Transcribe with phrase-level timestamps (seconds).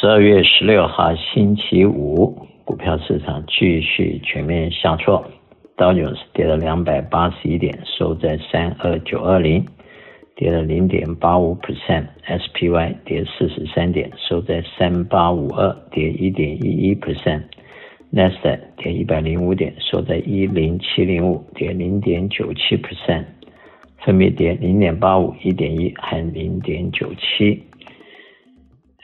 [0.00, 5.28] 十二月十六号星期五，股票市场继续全面下挫，
[5.76, 9.66] 道琼斯跌了两百八十一点，收在三二九二零，
[10.36, 23.24] 跌了零点八五 percent；SPY 跌四十三点，收在三八五二，跌一点一一 percent；Nasdaq 跌一百零五点，收在一零七零五，跌零点九七 percent，
[24.04, 27.64] 分别跌零点八五、一点一和零点九七。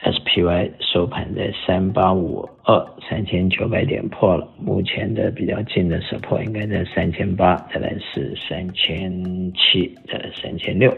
[0.05, 9.11] SPY 收盘在三八五二，三千九百点破了，目前的比较近的 support 应该在三千八，再来是三千
[9.53, 10.95] 七，再来三千六。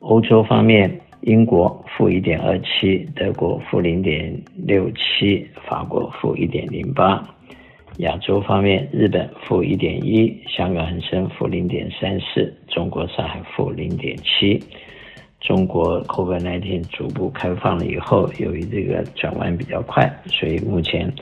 [0.00, 7.26] 欧洲方面，英国负一点二七，德国负零点六七，法国负一点零八。
[7.98, 14.62] 亚洲方面，日本负一点一，香港恒生负零点三四，中国上海负零点七。
[15.44, 21.12] 中国 COVID-19 逐步开放了以后，由于这个转弯比较快，所以目前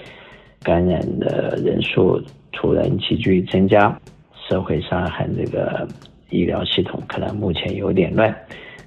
[0.62, 3.98] 感染的人数突然急剧增加，
[4.48, 5.88] 社会上和这个
[6.30, 8.32] 医疗系统可能目前有点乱，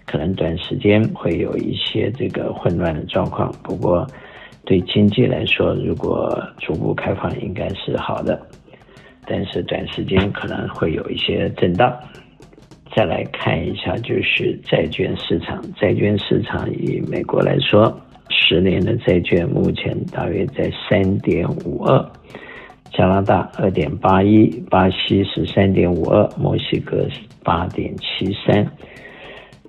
[0.06, 3.54] 可能短时间会有一些这个混乱的状况。
[3.62, 4.08] 不过
[4.64, 8.42] 对经济来说，如果逐步开放应该是好的，
[9.26, 11.94] 但是短时间可能会有一些震荡。
[12.96, 15.62] 再来看一下，就是债券市场。
[15.74, 17.94] 债券市场以美国来说，
[18.30, 22.12] 十年的债券目前大约在三点五二，
[22.94, 28.66] 加拿大二点八一，巴西是三点五二，墨西哥是八点七三，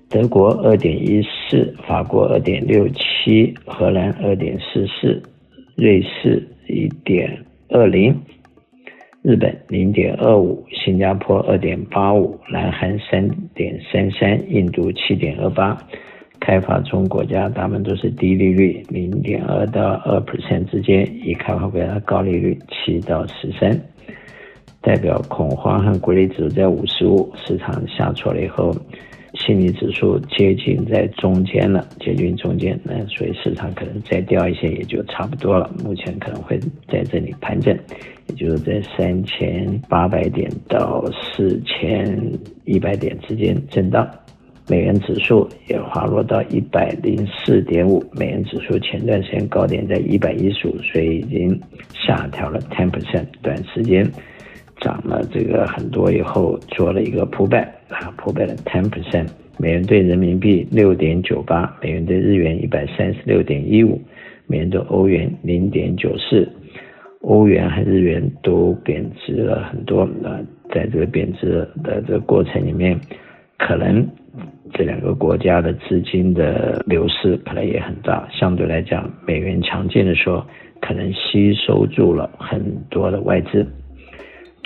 [0.08, 5.20] 德国二点一四，法国二点六七，荷兰二点四四，
[5.74, 8.14] 瑞士一点二零。
[9.26, 15.76] 日本零点二五，新加坡二点八五，南韩三点三三，印度七点二八，
[16.38, 23.76] 开发中国家大部分都是低利率，零点二到二 percent 之间，以开发国家高利率七到十三，
[24.80, 28.72] 代表恐慌和国力指数在五十五，市场下挫了以后。
[29.36, 35.70] 心理指数接近在中间了，接近中间，那所以市场可能再掉一些也就差不多了。
[35.84, 36.58] 目前可能会
[36.88, 37.76] 在这里盘整，
[38.28, 42.18] 也就是在三千八百点到四千
[42.64, 44.08] 一百点之间震荡。
[44.68, 51.60] 美元指数也滑落到一百零四点五，美元指数前段时间高点在一百一十五，所以已经
[51.94, 54.04] 下调了 ten percent，短时间。
[54.86, 59.26] 涨了这个很多以后，做了一个铺盖啊，铺盖了 ten percent。
[59.58, 64.00] 美元兑人民币六点九八，美元兑日元一百三十六点一五，
[64.46, 66.48] 美元兑欧元零点九四，
[67.22, 70.38] 欧元和日元都贬值了很多啊。
[70.72, 72.96] 在这个贬值的这个过程里面，
[73.58, 74.06] 可能
[74.72, 78.28] 这两个国家的资金的流失可能也很大。
[78.30, 80.44] 相对来讲，美元强劲的时候，
[80.80, 83.66] 可能吸收住了很多的外资。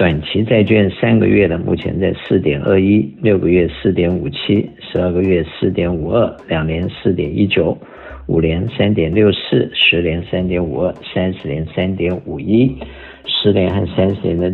[0.00, 7.76] 短期债券三个月的目前在四点二一，六个月四点五七，十二个月四点五二，两年四点一九，
[8.26, 12.74] 五年三点六四，十年三点五二，三十年三点五一，
[13.26, 14.50] 十年和三十年的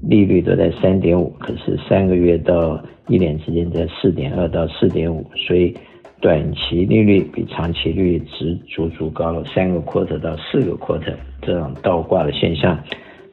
[0.00, 5.74] 利率都在三点五，可是三个月到一年之间在四点二到四点五，所以
[6.22, 11.12] 短期利率比长期利率值足足高了三个 quarter 到四个 quarter，
[11.42, 12.82] 这种倒挂的现象。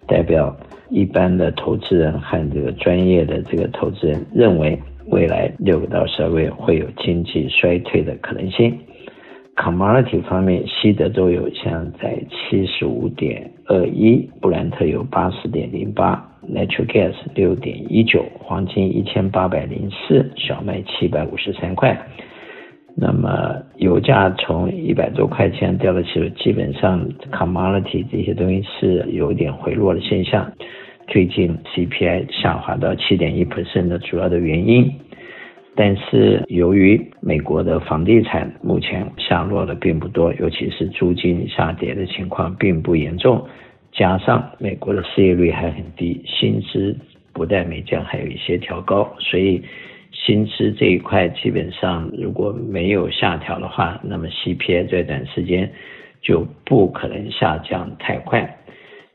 [0.08, 0.56] 代表。
[0.90, 8.74] 一般的投资人和这个专业的这个投资人认为，未来六个到十二个月会有经济衰退的可能性。
[9.58, 22.00] Commodity 方面，西德州油像在七十五点二一，布兰特油八十点零八，Natural Gas 六点一九，黄金一千八百零四，小麦七百五十三块。
[23.00, 30.52] 那么油价从一百多块钱掉了起来，基本上 commodity 这些东西是有点回落的现象。
[31.08, 34.92] 最近 CPI 下滑到七点一 percent 的主要的原因，
[35.76, 43.46] 但是由于美国的房地产目前下落的并不多，尤其是租金下跌的情况并不严重，
[43.92, 46.98] 加上美国的失业率还很低，薪资
[47.32, 49.62] 不但没降，还有一些调高，所以。
[50.12, 55.72] 薪资这一块基本上如果没有下调的话，那么 CPI 在短时间
[56.22, 58.58] 就不可能下降太快。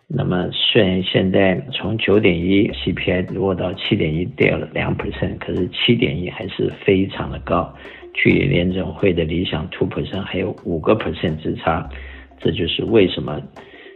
[0.06, 7.75] 那么虽然现在从九点一 CPI 落到七点一，掉了两 percent，可是七点一还是非常的高，
[8.12, 11.89] 距离联准会的理想 two percent 还有五个 percent 之差。
[12.39, 13.41] 这就是为什么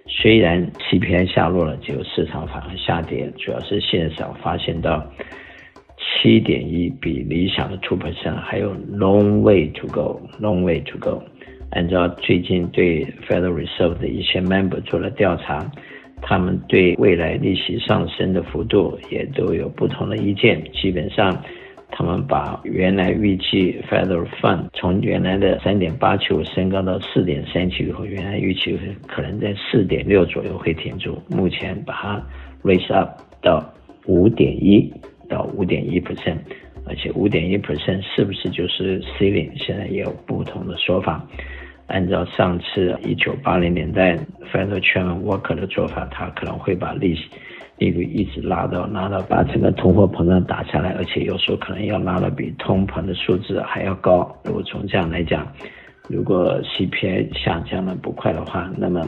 [0.07, 5.05] 虽然 CPI 下落了，结果市场反而下跌，主要是现场发现到。
[6.06, 11.23] 七点一比理想的 two percent 还有 long way to go，long way to go。
[11.70, 15.69] 按照最近对 Federal Reserve 的一些 member 做了调查，
[16.23, 20.62] 他们对未来利息上升的幅度也都有不同的意见。
[20.73, 21.37] 基本上，
[21.91, 28.79] 他们把原来预计 Federal Fund 从原来的三点八七五升高到四点三七以后，原来预期
[29.09, 32.26] 可能在四点六左右会停住，目前把它
[32.62, 33.62] raise up 到
[34.06, 34.93] 五点一
[35.28, 36.38] 到五点一 percent。
[36.88, 39.50] 而且五点一 percent 是不是就是 ceiling？
[39.56, 41.26] 现在也有不同的说法。
[41.88, 44.17] 按照上次一九八零年代
[44.52, 47.23] Federal Chairman Walker 的做法，他可能会把利息
[47.78, 54.37] 利率一直拉到拉到把整个通货膨胀打下来，而且有时候可能要拉到比通膨的数字还要高。
[54.44, 55.46] 如果从这样来讲，
[56.08, 59.02] 如果 CPI 下降的不快的话，那么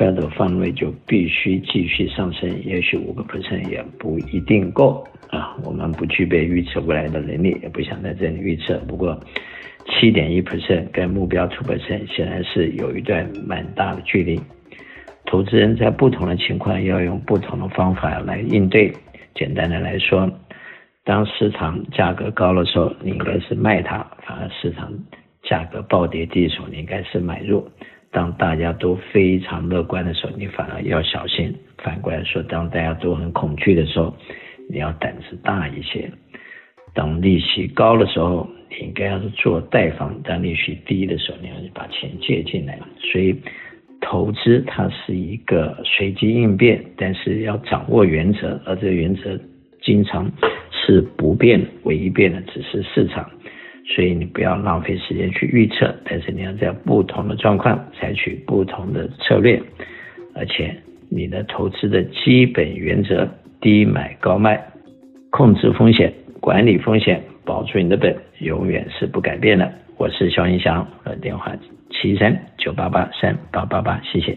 [0.00, 5.06] Federal Fund Rate 就必须继续上升，也许五个 percent 也不一定够。
[5.28, 8.78] 啊，我们不具备预测未来的能力，也不想在这里预测。
[8.88, 9.20] 不过，
[9.86, 14.40] 七点一 percent 跟目标 two percent 显然是有一段蛮大的距离。
[15.26, 18.90] 投资人在不同的情况要用不同的方法来应对。
[19.34, 20.28] 简单的来说，
[21.04, 24.90] 当市场价格高的时候，你应该是卖它；反而市场
[25.42, 27.68] 价格暴跌低的时候，你应该是买入。
[28.12, 31.54] 当大家都非常乐观的时候，你反而要小心。
[31.78, 34.14] 反过来说，当大家都很恐惧的时候，
[34.68, 36.10] 你要胆子大一些。
[36.92, 42.78] 当利息高的时候，你应该要是做贷房；当利息低的时候，你要把钱借进来。
[43.12, 43.34] 所以，
[44.00, 49.38] 投资它是一个随机应变，但是要掌握原则，而这个原则
[49.80, 50.28] 经常
[50.72, 53.30] 是不变，唯一变的只是市场。
[53.94, 59.60] 所以你不要浪费时间去预测，但是你要在不同的状况采取不同的策略，
[60.34, 60.74] 而且
[61.08, 63.28] 你的投资的基本原则。
[63.62, 64.58] 低买高卖，
[65.28, 66.10] 控制风险，
[66.40, 69.70] 管理风险，保住你的本，永远是不改变的。
[69.98, 71.52] 我是肖云祥，我的电话
[71.90, 74.34] 七三九八八三八八八，谢谢。